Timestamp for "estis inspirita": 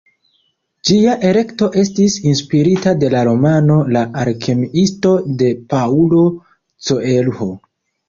1.81-2.95